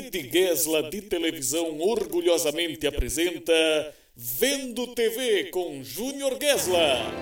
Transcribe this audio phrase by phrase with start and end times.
[0.00, 3.52] Rede Gesla de televisão orgulhosamente apresenta
[4.14, 7.12] Vendo TV com Júnior Gesla.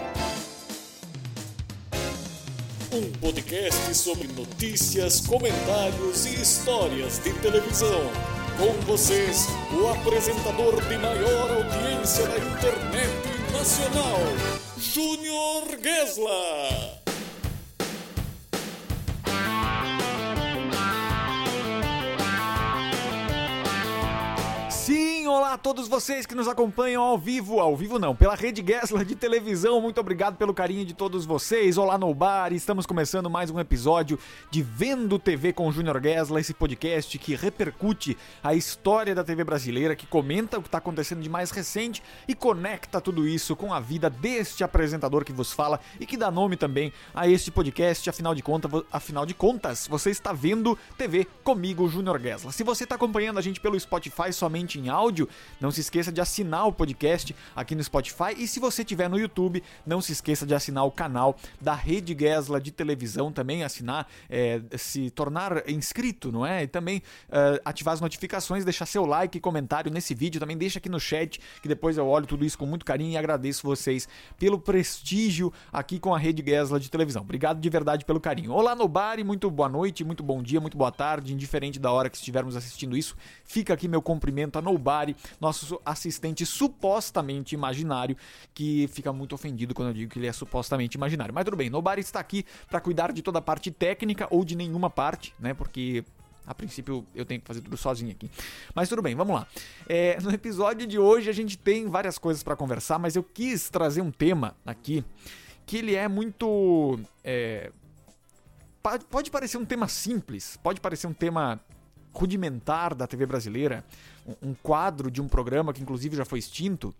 [2.92, 8.10] Um podcast sobre notícias, comentários e histórias de televisão.
[8.58, 14.18] Com vocês, o apresentador de maior audiência da internet nacional,
[14.76, 17.05] Júnior Gesla.
[25.56, 29.16] A todos vocês que nos acompanham ao vivo, ao vivo não, pela Rede Gessler de
[29.16, 29.80] televisão.
[29.80, 31.78] Muito obrigado pelo carinho de todos vocês.
[31.78, 34.18] Olá no bar, estamos começando mais um episódio
[34.50, 39.96] de Vendo TV com Júnior Gessler, esse podcast que repercute a história da TV brasileira,
[39.96, 43.80] que comenta o que está acontecendo de mais recente e conecta tudo isso com a
[43.80, 48.10] vida deste apresentador que vos fala e que dá nome também a este podcast.
[48.10, 52.52] Afinal de contas, afinal de contas, você está vendo TV comigo, Júnior Gessler.
[52.52, 55.26] Se você está acompanhando a gente pelo Spotify somente em áudio,
[55.60, 59.18] não se esqueça de assinar o podcast aqui no Spotify e se você estiver no
[59.18, 64.06] YouTube, não se esqueça de assinar o canal da Rede Gesla de televisão também, assinar,
[64.28, 66.64] é, se tornar inscrito, não é?
[66.64, 70.78] E também é, ativar as notificações, deixar seu like e comentário nesse vídeo, também deixa
[70.78, 74.08] aqui no chat, que depois eu olho tudo isso com muito carinho e agradeço vocês
[74.38, 77.22] pelo prestígio aqui com a Rede Gesla de televisão.
[77.22, 78.52] Obrigado de verdade pelo carinho.
[78.52, 81.90] Olá no bar e muito boa noite, muito bom dia, muito boa tarde, indiferente da
[81.90, 83.16] hora que estivermos assistindo isso.
[83.44, 88.16] Fica aqui meu cumprimento a Nobari, nosso assistente supostamente imaginário,
[88.54, 91.34] que fica muito ofendido quando eu digo que ele é supostamente imaginário.
[91.34, 94.56] Mas tudo bem, Nobari está aqui para cuidar de toda a parte técnica ou de
[94.56, 95.54] nenhuma parte, né?
[95.54, 96.04] Porque
[96.46, 98.30] a princípio eu tenho que fazer tudo sozinho aqui.
[98.74, 99.46] Mas tudo bem, vamos lá.
[99.88, 103.68] É, no episódio de hoje a gente tem várias coisas para conversar, mas eu quis
[103.68, 105.04] trazer um tema aqui
[105.66, 106.98] que ele é muito.
[107.24, 107.72] É,
[109.10, 111.60] pode parecer um tema simples, pode parecer um tema
[112.16, 113.84] rudimentar da TV brasileira,
[114.42, 116.94] um quadro de um programa que inclusive já foi extinto,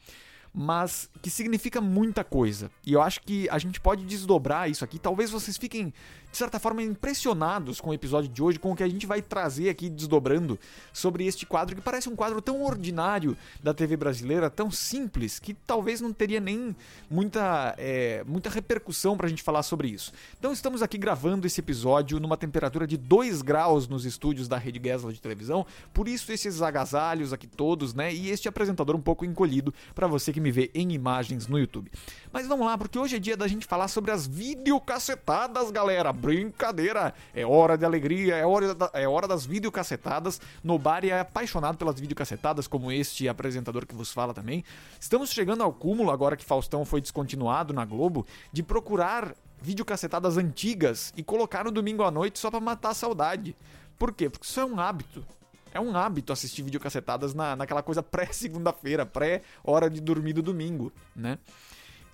[0.52, 2.70] mas que significa muita coisa.
[2.85, 4.98] E eu acho que a gente pode desdobrar isso aqui.
[4.98, 5.92] Talvez vocês fiquem
[6.36, 9.23] de certa forma, impressionados com o episódio de hoje, com o que a gente vai
[9.23, 10.58] trazer aqui desdobrando
[10.92, 15.55] sobre este quadro, que parece um quadro tão ordinário da TV brasileira, tão simples, que
[15.55, 16.77] talvez não teria nem
[17.08, 20.13] muita, é, muita repercussão pra gente falar sobre isso.
[20.39, 24.79] Então estamos aqui gravando esse episódio numa temperatura de 2 graus nos estúdios da Rede
[24.79, 25.64] Gesla de televisão,
[25.95, 28.13] por isso esses agasalhos aqui todos, né?
[28.13, 31.91] E este apresentador um pouco encolhido para você que me vê em imagens no YouTube.
[32.30, 37.14] Mas vamos lá, porque hoje é dia da gente falar sobre as videocacetadas, galera brincadeira.
[37.33, 40.41] É hora de alegria, é hora, da, é hora das videocacetadas.
[40.63, 44.64] Nobari é apaixonado pelas videocacetadas, como este apresentador que vos fala também.
[44.98, 51.14] Estamos chegando ao cúmulo, agora que Faustão foi descontinuado na Globo, de procurar videocacetadas antigas
[51.17, 53.57] e colocar no domingo à noite só para matar a saudade.
[53.97, 54.29] Por quê?
[54.29, 55.25] Porque isso é um hábito.
[55.73, 61.39] É um hábito assistir videocacetadas na, naquela coisa pré-segunda-feira, pré-hora de dormir do domingo, né?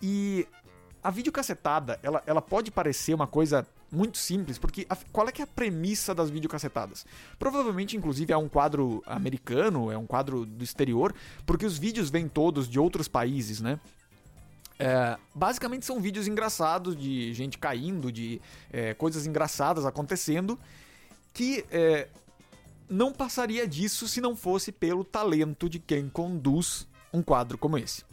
[0.02, 0.46] E
[1.02, 5.42] a videocassetada, ela, ela pode parecer uma coisa muito simples, porque a, qual é que
[5.42, 7.04] é a premissa das videocacetadas?
[7.38, 11.14] Provavelmente, inclusive, é um quadro americano, é um quadro do exterior,
[11.44, 13.78] porque os vídeos vêm todos de outros países, né?
[14.78, 18.40] É, basicamente são vídeos engraçados de gente caindo, de
[18.72, 20.58] é, coisas engraçadas acontecendo,
[21.32, 22.08] que é,
[22.88, 28.04] não passaria disso se não fosse pelo talento de quem conduz um quadro como esse.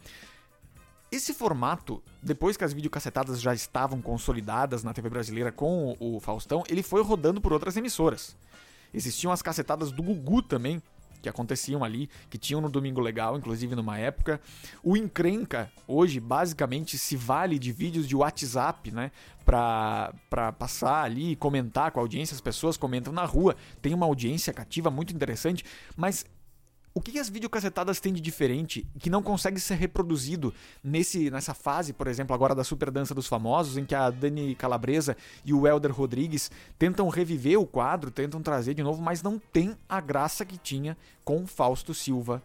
[1.12, 6.62] Esse formato, depois que as videocassetadas já estavam consolidadas na TV brasileira com o Faustão,
[6.68, 8.36] ele foi rodando por outras emissoras.
[8.94, 10.80] Existiam as cacetadas do Gugu também,
[11.20, 14.40] que aconteciam ali, que tinham no Domingo Legal, inclusive numa época.
[14.84, 19.10] O Encrenca, hoje, basicamente, se vale de vídeos de WhatsApp, né?
[19.44, 22.34] Pra, pra passar ali e comentar com a audiência.
[22.34, 25.64] As pessoas comentam na rua, tem uma audiência cativa muito interessante,
[25.96, 26.24] mas
[26.92, 30.52] o que, as videocacetadas têm de diferente que não consegue ser reproduzido
[30.82, 34.54] nesse, nessa fase, por exemplo, agora da Super Dança dos Famosos, em que a Dani
[34.54, 39.38] Calabresa e o Elder Rodrigues tentam reviver o quadro, tentam trazer de novo, mas não
[39.38, 42.42] tem a graça que tinha com Fausto Silva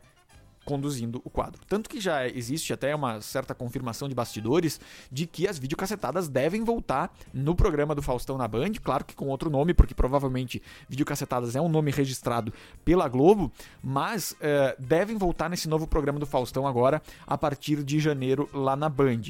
[0.65, 1.61] conduzindo o quadro.
[1.67, 4.81] Tanto que já existe até uma certa confirmação de bastidores
[5.11, 9.27] de que as videocacetadas devem voltar no programa do Faustão na Band, claro que com
[9.27, 12.51] outro nome, porque provavelmente videocacetadas é um nome registrado
[12.83, 13.51] pela Globo,
[13.83, 18.75] mas é, devem voltar nesse novo programa do Faustão agora, a partir de janeiro, lá
[18.75, 19.21] na Band.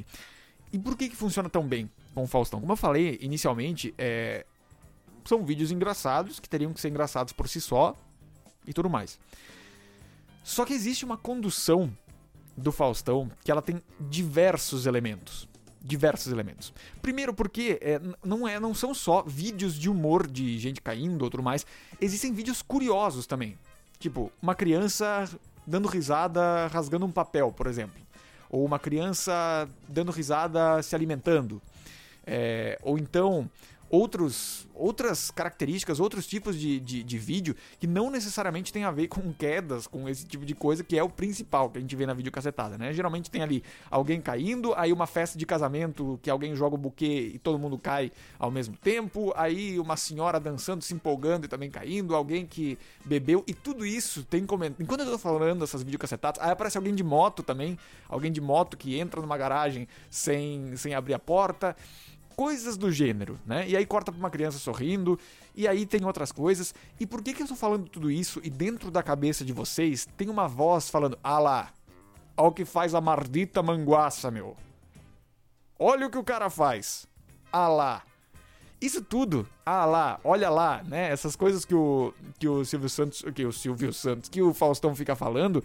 [0.71, 2.59] E por que, que funciona tão bem com o Faustão?
[2.59, 4.45] Como eu falei inicialmente, é,
[5.25, 7.95] são vídeos engraçados que teriam que ser engraçados por si só
[8.65, 9.19] e tudo mais.
[10.45, 11.91] Só que existe uma condução
[12.55, 15.49] do Faustão que ela tem diversos elementos.
[15.81, 16.71] diversos elementos.
[17.01, 21.31] Primeiro porque é, não, é, não são só vídeos de humor de gente caindo ou
[21.31, 21.65] tudo mais,
[21.99, 23.57] existem vídeos curiosos também.
[23.99, 25.27] Tipo, uma criança
[25.65, 27.99] dando risada rasgando um papel, por exemplo.
[28.47, 31.59] Ou uma criança dando risada se alimentando.
[32.25, 33.49] É, ou então
[33.89, 39.07] outros, outras características, outros tipos de, de, de, vídeo que não necessariamente tem a ver
[39.07, 42.05] com quedas, com esse tipo de coisa que é o principal que a gente vê
[42.05, 42.93] na videocassetada, né?
[42.93, 47.31] Geralmente tem ali alguém caindo, aí uma festa de casamento que alguém joga o buquê
[47.35, 51.69] e todo mundo cai ao mesmo tempo, aí uma senhora dançando, se empolgando e também
[51.69, 54.83] caindo, alguém que bebeu e tudo isso tem comentário.
[54.83, 57.77] Enquanto eu tô falando dessas videocassetadas, aí aparece alguém de moto também,
[58.09, 61.75] alguém de moto que entra numa garagem sem, sem abrir a porta
[62.35, 63.67] coisas do gênero, né?
[63.67, 65.17] E aí corta pra uma criança sorrindo,
[65.55, 66.73] e aí tem outras coisas.
[66.99, 70.07] E por que que eu tô falando tudo isso e dentro da cabeça de vocês
[70.17, 71.73] tem uma voz falando: "Ah lá,
[72.37, 74.55] olha o que faz a mardita manguaça, meu.
[75.79, 77.07] Olha o que o cara faz.
[77.51, 78.03] Ah lá.
[78.81, 81.09] Isso tudo, ah lá, olha lá, né?
[81.09, 84.93] Essas coisas que o que o Silvio Santos, que o Silvio Santos, que o Faustão
[84.93, 85.63] fica falando,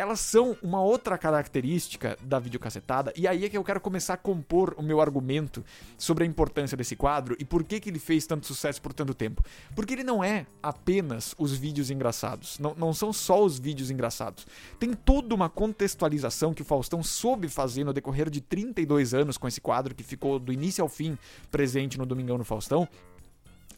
[0.00, 4.16] elas são uma outra característica da videocassetada, e aí é que eu quero começar a
[4.16, 5.62] compor o meu argumento
[5.98, 9.12] sobre a importância desse quadro e por que, que ele fez tanto sucesso por tanto
[9.12, 9.44] tempo.
[9.76, 14.46] Porque ele não é apenas os vídeos engraçados, não, não são só os vídeos engraçados.
[14.78, 19.46] Tem toda uma contextualização que o Faustão soube fazer no decorrer de 32 anos com
[19.46, 21.18] esse quadro que ficou do início ao fim
[21.50, 22.88] presente no Domingão no Faustão,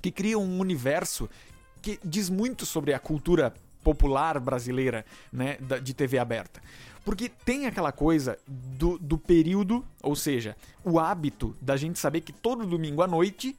[0.01, 1.29] que cria um universo
[1.83, 6.61] que diz muito sobre a cultura popular brasileira, né, de TV aberta.
[7.05, 12.33] Porque tem aquela coisa do, do período, ou seja, o hábito da gente saber que
[12.33, 13.57] todo domingo à noite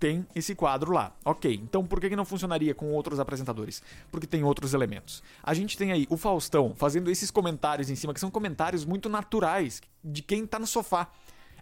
[0.00, 1.12] tem esse quadro lá.
[1.24, 3.82] Ok, então por que não funcionaria com outros apresentadores?
[4.10, 5.22] Porque tem outros elementos.
[5.42, 9.08] A gente tem aí o Faustão fazendo esses comentários em cima, que são comentários muito
[9.08, 11.08] naturais de quem tá no sofá.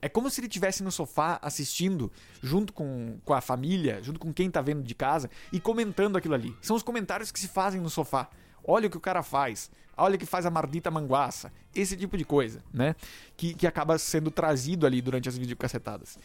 [0.01, 2.11] É como se ele estivesse no sofá assistindo,
[2.43, 6.35] junto com, com a família, junto com quem tá vendo de casa, e comentando aquilo
[6.35, 6.57] ali.
[6.61, 8.29] São os comentários que se fazem no sofá.
[8.65, 9.71] Olha o que o cara faz.
[9.97, 11.53] Olha o que faz a mardita manguaça.
[11.75, 12.95] Esse tipo de coisa, né?
[13.37, 16.19] Que, que acaba sendo trazido ali durante as videocassetadas.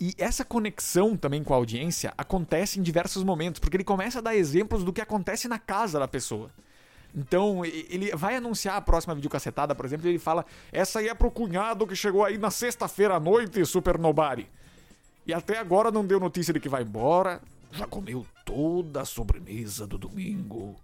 [0.00, 4.22] E essa conexão também com a audiência acontece em diversos momentos, porque ele começa a
[4.22, 6.50] dar exemplos do que acontece na casa da pessoa.
[7.14, 11.14] Então, ele vai anunciar a próxima videocassetada, por exemplo, e ele fala: Essa aí é
[11.14, 14.48] pro cunhado que chegou aí na sexta-feira à noite, Super Nobari.
[15.26, 17.40] E até agora não deu notícia de que vai embora.
[17.70, 20.76] Já comeu toda a sobremesa do domingo.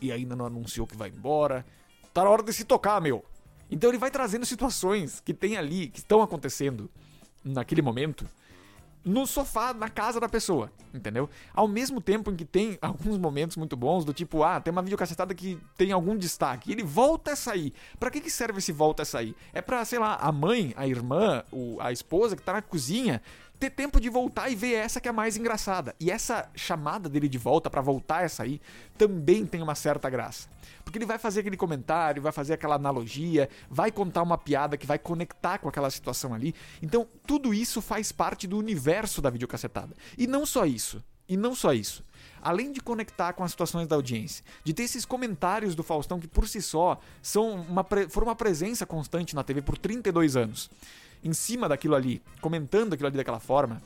[0.00, 1.66] E ainda não anunciou que vai embora.
[2.12, 3.24] Tá na hora de se tocar, meu.
[3.70, 6.88] Então ele vai trazendo situações que tem ali, que estão acontecendo
[7.44, 8.26] naquele momento
[9.04, 11.28] no sofá, na casa da pessoa, entendeu?
[11.52, 14.82] Ao mesmo tempo em que tem alguns momentos muito bons, do tipo, ah, tem uma
[14.82, 17.72] videocassetada que tem algum destaque, ele volta a sair.
[17.98, 19.34] Para que que serve esse volta a sair?
[19.52, 23.20] É pra, sei lá, a mãe, a irmã, o, a esposa que tá na cozinha
[23.64, 25.94] ter tempo de voltar e ver essa que é a mais engraçada.
[25.98, 28.60] E essa chamada dele de volta para voltar a sair
[28.98, 30.48] também tem uma certa graça.
[30.84, 34.86] Porque ele vai fazer aquele comentário, vai fazer aquela analogia, vai contar uma piada que
[34.86, 36.54] vai conectar com aquela situação ali.
[36.82, 39.96] Então, tudo isso faz parte do universo da videocassetada.
[40.18, 41.02] E não só isso.
[41.26, 42.04] E não só isso.
[42.42, 46.28] Além de conectar com as situações da audiência, de ter esses comentários do Faustão que
[46.28, 50.70] por si só são uma, foram uma presença constante na TV por 32 anos
[51.24, 53.82] em cima daquilo ali, comentando aquilo ali daquela forma,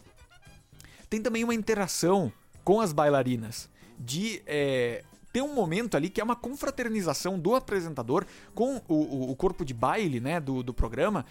[1.08, 2.32] tem também uma interação
[2.64, 3.70] com as bailarinas.
[3.98, 5.02] De é,
[5.32, 9.74] ter um momento ali que é uma confraternização do apresentador com o, o corpo de
[9.74, 11.24] baile né, do, do programa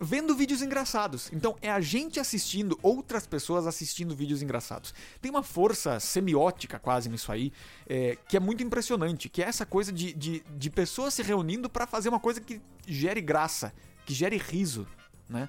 [0.00, 1.30] vendo vídeos engraçados.
[1.32, 4.94] Então é a gente assistindo, outras pessoas assistindo vídeos engraçados.
[5.20, 7.52] Tem uma força semiótica quase nisso aí,
[7.88, 11.68] é, que é muito impressionante, que é essa coisa de, de, de pessoas se reunindo
[11.68, 13.72] para fazer uma coisa que gere graça,
[14.04, 14.86] que gere riso,
[15.28, 15.48] né?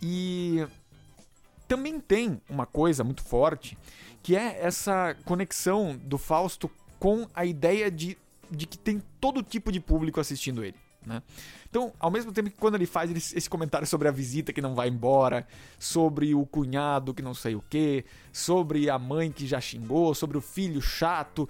[0.00, 0.66] E
[1.66, 3.76] também tem uma coisa muito forte,
[4.22, 8.16] que é essa conexão do Fausto com a ideia de,
[8.50, 10.76] de que tem todo tipo de público assistindo ele.
[11.04, 11.22] Né?
[11.68, 14.74] Então, ao mesmo tempo que quando ele faz esse comentário sobre a visita que não
[14.74, 15.46] vai embora,
[15.78, 20.36] sobre o cunhado que não sei o que, sobre a mãe que já xingou, sobre
[20.36, 21.48] o filho chato,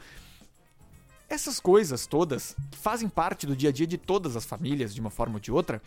[1.29, 5.01] essas coisas todas que fazem parte do dia a dia de todas as famílias, de
[5.01, 5.83] uma forma ou de outra,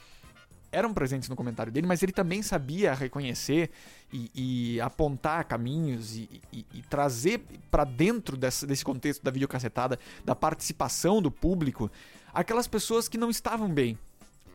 [0.72, 3.70] eram presentes no comentário dele, mas ele também sabia reconhecer
[4.12, 4.32] e,
[4.75, 10.36] e apontar caminhos e, e, e trazer para dentro desse, desse contexto da videocassetada, da
[10.36, 11.92] participação do público,
[12.34, 13.98] aquelas pessoas que não estavam bem.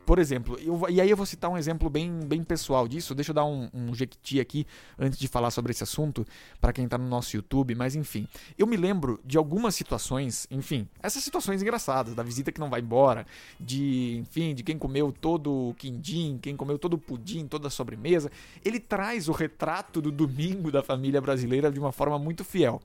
[0.07, 3.13] Por exemplo, eu, e aí eu vou citar um exemplo bem, bem pessoal disso.
[3.13, 4.65] Deixa eu dar um, um jequiti aqui
[4.97, 6.25] antes de falar sobre esse assunto
[6.61, 8.25] para quem tá no nosso YouTube, mas enfim.
[8.57, 12.79] Eu me lembro de algumas situações, enfim, essas situações engraçadas, da visita que não vai
[12.79, 13.27] embora,
[13.59, 17.69] de, enfim, de quem comeu todo o quindim, quem comeu todo o pudim, toda a
[17.69, 18.31] sobremesa.
[18.63, 22.81] Ele traz o retrato do domingo da família brasileira de uma forma muito fiel.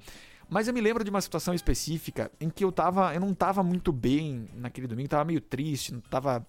[0.50, 3.62] Mas eu me lembro de uma situação específica em que eu tava, eu não tava
[3.62, 6.45] muito bem naquele domingo, tava meio triste, não tava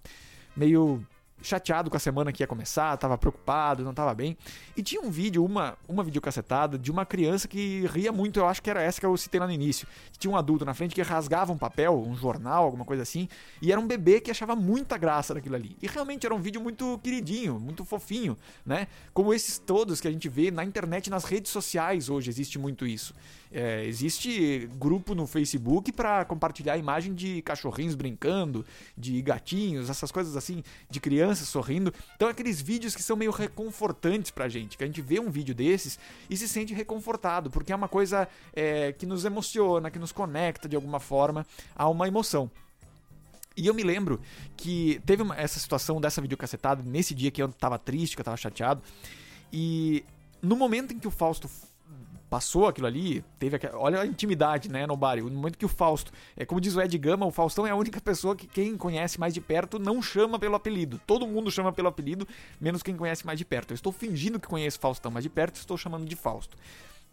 [0.56, 1.06] meio
[1.44, 4.38] chateado com a semana que ia começar, tava preocupado, não tava bem.
[4.76, 8.62] E tinha um vídeo, uma, uma videocassetada de uma criança que ria muito, eu acho
[8.62, 9.86] que era essa que eu citei lá no início.
[10.18, 13.28] Tinha um adulto na frente que rasgava um papel, um jornal, alguma coisa assim,
[13.62, 15.76] e era um bebê que achava muita graça daquilo ali.
[15.82, 18.88] E realmente era um vídeo muito queridinho, muito fofinho, né?
[19.14, 22.88] Como esses todos que a gente vê na internet, nas redes sociais hoje, existe muito
[22.88, 23.14] isso.
[23.56, 28.66] É, existe grupo no Facebook para compartilhar imagem de cachorrinhos brincando,
[28.98, 31.94] de gatinhos, essas coisas assim, de crianças sorrindo.
[32.16, 35.54] Então, aqueles vídeos que são meio reconfortantes pra gente, que a gente vê um vídeo
[35.54, 40.12] desses e se sente reconfortado, porque é uma coisa é, que nos emociona, que nos
[40.12, 41.46] conecta de alguma forma
[41.76, 42.50] a uma emoção.
[43.56, 44.20] E eu me lembro
[44.58, 48.26] que teve uma, essa situação dessa videocassetada nesse dia que eu tava triste, que eu
[48.26, 48.82] tava chateado.
[49.52, 50.04] E
[50.42, 51.48] no momento em que o Fausto
[52.34, 55.70] passou aquilo ali, teve aquela, olha a intimidade, né, no Nobari, no momento que o
[55.70, 58.75] Fausto, é como diz o Ed Gama, o Faustão é a única pessoa que quem
[58.75, 61.00] conhece mais de perto não chama pelo apelido.
[61.06, 62.28] Todo mundo chama pelo apelido,
[62.60, 63.70] menos quem conhece mais de perto.
[63.70, 66.58] Eu estou fingindo que conheço Faustão mais de perto, estou chamando de Fausto.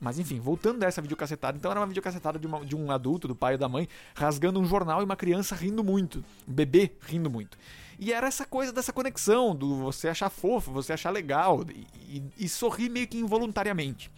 [0.01, 3.37] Mas enfim, voltando dessa videocassetada, então era uma videocassetada de, uma, de um adulto, do
[3.37, 7.29] pai ou da mãe, rasgando um jornal e uma criança rindo muito, um bebê rindo
[7.29, 7.59] muito.
[7.99, 11.87] E era essa coisa dessa conexão, do você achar fofo, você achar legal e,
[12.17, 14.11] e, e sorrir meio que involuntariamente.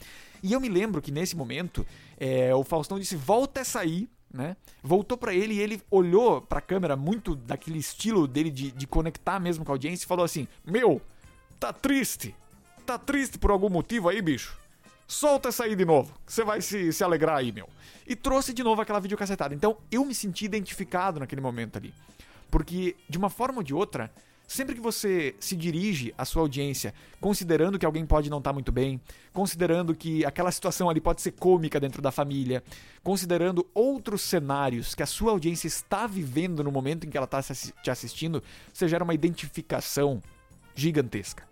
[0.42, 1.86] E eu me lembro que nesse momento
[2.18, 4.08] é, o Faustão disse: volta essa aí.
[4.32, 4.56] Né?
[4.82, 8.86] Voltou para ele e ele olhou para a câmera muito daquele estilo dele de, de
[8.86, 11.02] conectar mesmo com a audiência e falou assim: Meu,
[11.60, 12.34] tá triste?
[12.86, 14.58] Tá triste por algum motivo aí, bicho?
[15.06, 17.68] Solta essa aí de novo, você vai se, se alegrar aí, meu.
[18.06, 19.54] E trouxe de novo aquela videocassetada.
[19.54, 21.92] Então eu me senti identificado naquele momento ali.
[22.50, 24.10] Porque, de uma forma ou de outra,
[24.52, 28.52] Sempre que você se dirige à sua audiência considerando que alguém pode não estar tá
[28.52, 29.00] muito bem,
[29.32, 32.62] considerando que aquela situação ali pode ser cômica dentro da família,
[33.02, 37.40] considerando outros cenários que a sua audiência está vivendo no momento em que ela está
[37.82, 40.22] te assistindo, você gera uma identificação
[40.74, 41.51] gigantesca.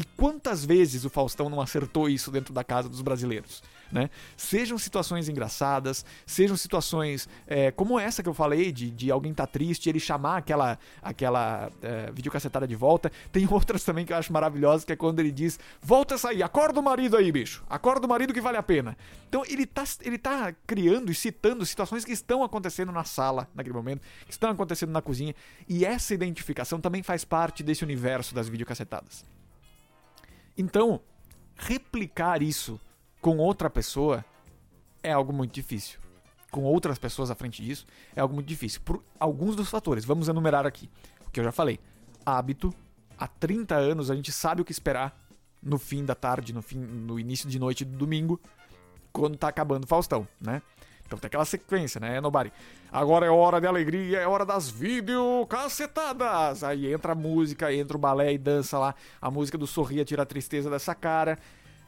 [0.00, 3.62] E quantas vezes o Faustão não acertou isso dentro da casa dos brasileiros?
[3.92, 4.08] Né?
[4.34, 9.46] Sejam situações engraçadas, sejam situações é, como essa que eu falei, de, de alguém tá
[9.46, 13.12] triste, ele chamar aquela, aquela é, videocassetada de volta.
[13.30, 16.42] Tem outras também que eu acho maravilhosas, que é quando ele diz: Volta a sair,
[16.42, 18.96] acorda o marido aí, bicho, acorda o marido que vale a pena.
[19.28, 23.76] Então ele tá, ele tá criando e citando situações que estão acontecendo na sala naquele
[23.76, 25.34] momento, que estão acontecendo na cozinha,
[25.68, 29.26] e essa identificação também faz parte desse universo das videocassetadas.
[30.60, 31.00] Então,
[31.56, 32.78] replicar isso
[33.18, 34.22] com outra pessoa
[35.02, 35.98] é algo muito difícil.
[36.50, 38.82] Com outras pessoas à frente disso é algo muito difícil.
[38.84, 40.90] Por alguns dos fatores, vamos enumerar aqui.
[41.26, 41.80] O que eu já falei:
[42.26, 42.74] hábito.
[43.16, 45.18] Há 30 anos a gente sabe o que esperar
[45.62, 48.38] no fim da tarde, no, fim, no início de noite do domingo,
[49.12, 50.60] quando tá acabando o Faustão, né?
[51.10, 52.52] Então tem aquela sequência, né, Nobari?
[52.92, 56.62] Agora é hora de alegria, é hora das videocacetadas!
[56.62, 58.94] Aí entra a música, entra o balé e dança lá.
[59.20, 61.36] A música do Sorria tira a tristeza dessa cara.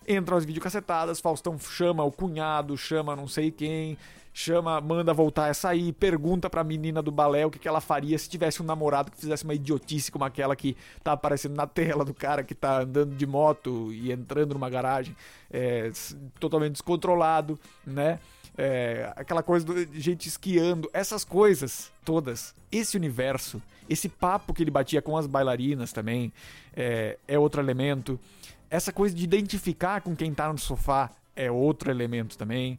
[0.09, 3.97] Entram as videocacetadas, Faustão chama o cunhado, chama não sei quem,
[4.35, 8.19] chama, manda voltar a sair, pergunta pra menina do balé o que, que ela faria
[8.19, 12.05] se tivesse um namorado que fizesse uma idiotice como aquela que tá aparecendo na tela
[12.05, 15.14] do cara que tá andando de moto e entrando numa garagem
[15.49, 15.93] é,
[16.41, 18.19] totalmente descontrolado, né?
[18.56, 24.71] É, aquela coisa de gente esquiando, essas coisas todas, esse universo, esse papo que ele
[24.71, 26.32] batia com as bailarinas também,
[26.75, 28.21] é, é outro elemento.
[28.68, 32.78] Essa coisa de identificar com quem tá no sofá é outro elemento também.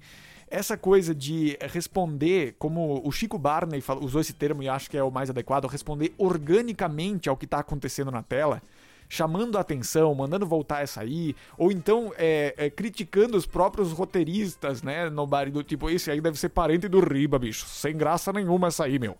[0.49, 5.03] Essa coisa de responder, como o Chico Barney usou esse termo e acho que é
[5.03, 8.61] o mais adequado, responder organicamente ao que está acontecendo na tela,
[9.09, 14.81] chamando a atenção, mandando voltar a sair, ou então é, é, criticando os próprios roteiristas,
[14.81, 18.31] né, no bar do tipo, esse aí deve ser parente do Riba, bicho, sem graça
[18.33, 19.17] nenhuma essa aí, meu.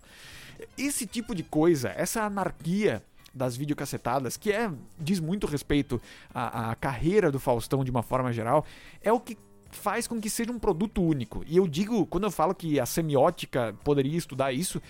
[0.78, 3.02] Esse tipo de coisa, essa anarquia
[3.34, 6.00] das videocassetadas, que é diz muito respeito
[6.32, 8.64] à, à carreira do Faustão de uma forma geral,
[9.02, 9.36] é o que
[9.74, 11.44] faz com que seja um produto único.
[11.46, 14.80] E eu digo, quando eu falo que a semiótica poderia estudar isso,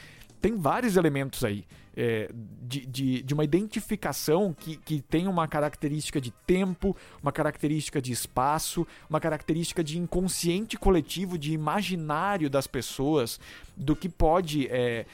[0.45, 1.65] tem vários elementos aí.
[1.97, 2.29] É,
[2.61, 8.13] de, de, de, uma identificação que, que tem uma característica de tempo, uma característica de
[8.13, 13.41] espaço, uma característica de inconsciente coletivo, de imaginário das pessoas,
[13.75, 14.67] do que pode.
[14.67, 15.07] É,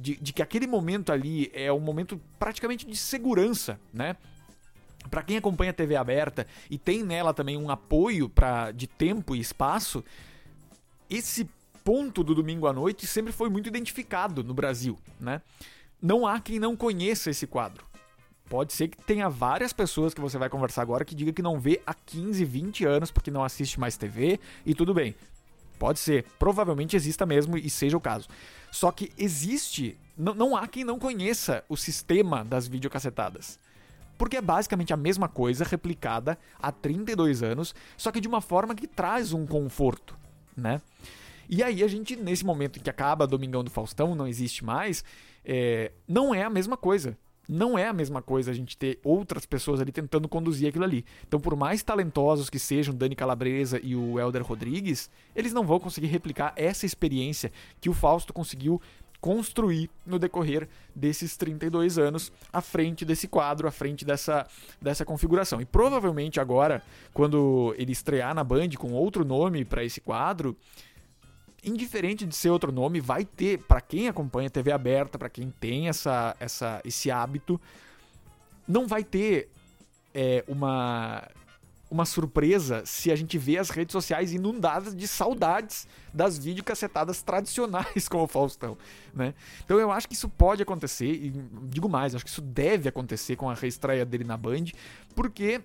[0.00, 4.16] de, de que aquele momento ali é um momento praticamente de segurança, né?
[5.10, 9.36] Para quem acompanha a TV aberta e tem nela também um apoio pra, de tempo
[9.36, 10.02] e espaço,
[11.10, 11.46] esse
[11.90, 15.42] ponto do domingo à noite sempre foi muito identificado no Brasil, né?
[16.00, 17.84] Não há quem não conheça esse quadro.
[18.48, 21.58] Pode ser que tenha várias pessoas que você vai conversar agora que diga que não
[21.58, 25.16] vê há 15, 20 anos porque não assiste mais TV e tudo bem.
[25.80, 28.28] Pode ser, provavelmente exista mesmo e seja o caso.
[28.70, 33.58] Só que existe, não, não há quem não conheça o sistema das videocassetadas
[34.16, 38.74] porque é basicamente a mesma coisa replicada há 32 anos, só que de uma forma
[38.74, 40.14] que traz um conforto,
[40.54, 40.82] né?
[41.52, 45.02] E aí a gente, nesse momento em que acaba Domingão do Faustão, não existe mais,
[45.44, 47.18] é, não é a mesma coisa.
[47.48, 51.04] Não é a mesma coisa a gente ter outras pessoas ali tentando conduzir aquilo ali.
[51.26, 55.80] Então, por mais talentosos que sejam Dani Calabresa e o Elder Rodrigues, eles não vão
[55.80, 58.80] conseguir replicar essa experiência que o Fausto conseguiu
[59.20, 64.46] construir no decorrer desses 32 anos à frente desse quadro, à frente dessa,
[64.80, 65.60] dessa configuração.
[65.60, 70.56] E provavelmente agora, quando ele estrear na Band com outro nome para esse quadro,
[71.64, 75.88] indiferente de ser outro nome, vai ter, para quem acompanha TV aberta, para quem tem
[75.88, 77.60] essa, essa, esse hábito,
[78.66, 79.48] não vai ter
[80.14, 81.28] é, uma,
[81.90, 88.06] uma surpresa se a gente vê as redes sociais inundadas de saudades das videocassetadas tradicionais
[88.08, 88.78] como o Faustão,
[89.12, 89.34] né?
[89.64, 91.30] Então eu acho que isso pode acontecer, e
[91.64, 94.66] digo mais, acho que isso deve acontecer com a reestreia dele na Band,
[95.14, 95.60] porque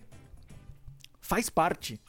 [1.21, 1.99] faz parte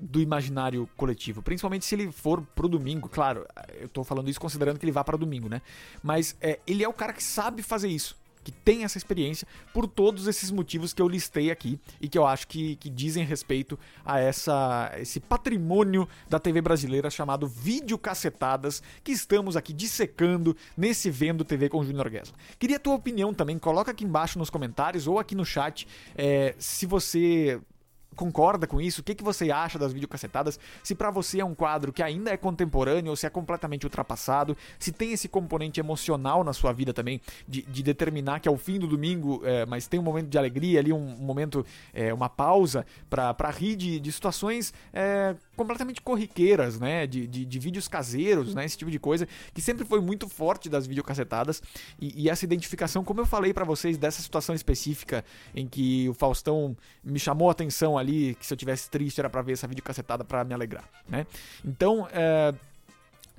[0.00, 3.08] do imaginário coletivo, principalmente se ele for pro domingo.
[3.08, 3.46] Claro,
[3.78, 5.60] eu tô falando isso considerando que ele vá para domingo, né?
[6.02, 9.86] Mas é, ele é o cara que sabe fazer isso, que tem essa experiência por
[9.86, 13.78] todos esses motivos que eu listei aqui e que eu acho que, que dizem respeito
[14.04, 21.44] a essa, esse patrimônio da TV brasileira chamado videocacetadas que estamos aqui dissecando nesse Vendo
[21.44, 22.34] TV com o Junior Guesla.
[22.58, 26.54] Queria a tua opinião também, coloca aqui embaixo nos comentários ou aqui no chat é,
[26.58, 27.60] se você
[28.20, 29.00] concorda com isso?
[29.00, 30.60] O que, que você acha das videocassetadas?
[30.82, 34.54] Se para você é um quadro que ainda é contemporâneo ou se é completamente ultrapassado,
[34.78, 38.58] se tem esse componente emocional na sua vida também, de, de determinar que é o
[38.58, 42.12] fim do domingo, é, mas tem um momento de alegria ali, um, um momento, é,
[42.12, 47.06] uma pausa para rir de, de situações é, completamente corriqueiras, né?
[47.06, 48.64] De, de, de, vídeos caseiros, né?
[48.64, 51.62] Esse tipo de coisa, que sempre foi muito forte das videocassetadas.
[52.00, 55.22] E, e essa identificação, como eu falei para vocês, dessa situação específica
[55.54, 59.28] em que o Faustão me chamou a atenção ali, que se eu tivesse triste era
[59.28, 61.26] para ver essa videocassetada para me alegrar, né?
[61.62, 62.54] Então, é,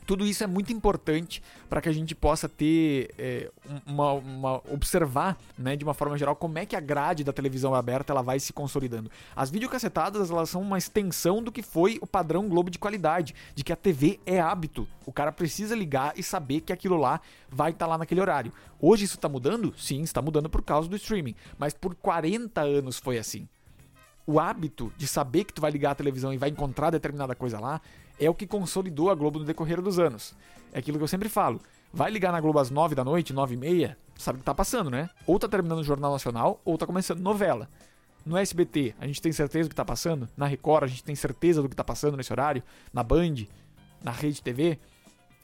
[0.06, 3.52] tudo isso é muito importante para que a gente possa ter é,
[3.86, 7.74] uma, uma, observar, né, de uma forma geral, como é que a grade da televisão
[7.74, 9.10] aberta ela vai se consolidando.
[9.36, 13.64] As videocassetadas elas são uma extensão do que foi o padrão Globo de qualidade, de
[13.64, 14.88] que a TV é hábito.
[15.06, 18.52] O cara precisa ligar e saber que aquilo lá vai estar tá lá naquele horário.
[18.80, 19.74] Hoje isso está mudando?
[19.78, 23.48] Sim, está mudando por causa do streaming, mas por 40 anos foi assim
[24.26, 27.60] o hábito de saber que tu vai ligar a televisão e vai encontrar determinada coisa
[27.60, 27.82] lá
[28.22, 30.36] é o que consolidou a Globo no decorrer dos anos.
[30.72, 31.60] É aquilo que eu sempre falo.
[31.92, 34.54] Vai ligar na Globo às 9 da noite, 9 e meia, sabe o que tá
[34.54, 35.10] passando, né?
[35.26, 37.68] Ou tá terminando o Jornal Nacional, ou tá começando novela.
[38.24, 40.30] No SBT, a gente tem certeza do que tá passando?
[40.38, 42.62] Na Record, a gente tem certeza do que tá passando nesse horário?
[42.94, 43.46] Na Band?
[44.04, 44.78] Na Rede TV?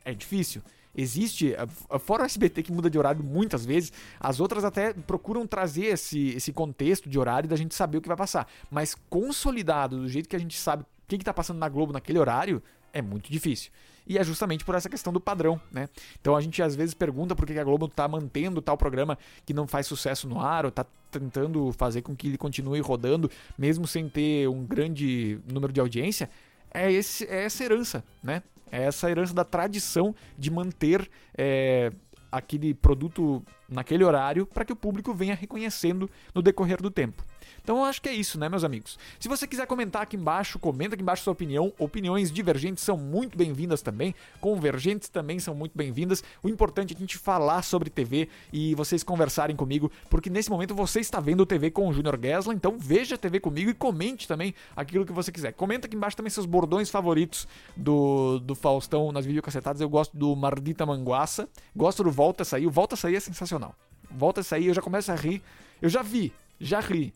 [0.05, 0.61] É difícil.
[0.95, 1.55] Existe,
[1.99, 6.29] fora o SBT que muda de horário muitas vezes, as outras até procuram trazer esse,
[6.29, 8.47] esse contexto de horário da gente saber o que vai passar.
[8.69, 12.19] Mas consolidado, do jeito que a gente sabe o que está passando na Globo naquele
[12.19, 13.71] horário, é muito difícil.
[14.05, 15.89] E é justamente por essa questão do padrão, né?
[16.19, 19.53] Então a gente às vezes pergunta por que a Globo está mantendo tal programa que
[19.53, 23.87] não faz sucesso no ar, ou está tentando fazer com que ele continue rodando, mesmo
[23.87, 26.29] sem ter um grande número de audiência.
[26.73, 28.43] É, esse, é essa herança, né?
[28.71, 31.91] É essa herança da tradição de manter é,
[32.31, 37.23] aquele produto naquele horário para que o público venha reconhecendo no decorrer do tempo.
[37.63, 38.97] Então eu acho que é isso, né, meus amigos?
[39.19, 41.73] Se você quiser comentar aqui embaixo, comenta aqui embaixo sua opinião.
[41.77, 46.23] Opiniões divergentes são muito bem-vindas também, convergentes também são muito bem-vindas.
[46.41, 50.73] O importante é a gente falar sobre TV e vocês conversarem comigo, porque nesse momento
[50.73, 54.53] você está vendo TV com o Junior Gesla, então veja TV comigo e comente também
[54.75, 55.53] aquilo que você quiser.
[55.53, 59.81] Comenta aqui embaixo também seus bordões favoritos do, do Faustão nas videocassetadas.
[59.81, 62.67] Eu gosto do Mardita Manguaça, gosto do Volta a Sair.
[62.67, 63.75] O Volta a Sair é sensacional.
[64.10, 65.41] Volta a Sair, eu já começo a rir.
[65.81, 67.13] Eu já vi, já ri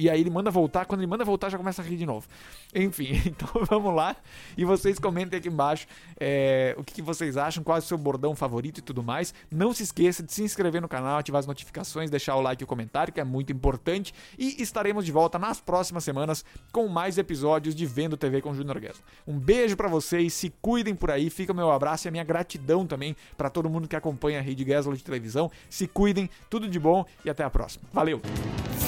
[0.00, 2.26] E aí ele manda voltar, quando ele manda voltar já começa a rir de novo.
[2.74, 4.16] Enfim, então vamos lá
[4.56, 5.86] e vocês comentem aqui embaixo
[6.18, 9.34] é, o que, que, vocês acham, qual é o seu bordão favorito e tudo mais.
[9.50, 12.64] Não se esqueça de se inscrever no canal, ativar as notificações, deixar o like e
[12.64, 14.14] o comentário, que é muito importante.
[14.38, 18.80] E estaremos de volta nas próximas semanas com mais episódios de Vendo TV com Júnior
[18.80, 19.02] Guedes.
[19.26, 22.24] Um beijo para vocês, se cuidem por aí, fica o meu abraço e a minha
[22.24, 25.50] gratidão também para todo mundo que acompanha a Rede Guesla de televisão.
[25.68, 27.84] Se cuidem, tudo de bom e até a próxima.
[27.92, 28.22] Valeu!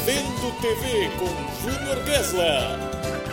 [0.05, 1.27] Vendo TV com
[1.63, 3.32] Júnior Gessler.